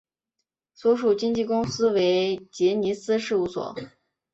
[0.73, 3.75] 所属经纪公司为杰尼斯事务所。